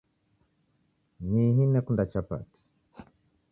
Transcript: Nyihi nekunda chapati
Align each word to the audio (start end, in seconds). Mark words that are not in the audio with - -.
Nyihi 1.29 1.63
nekunda 1.71 2.03
chapati 2.11 2.61